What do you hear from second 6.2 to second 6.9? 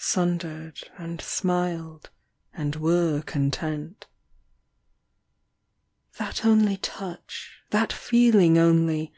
only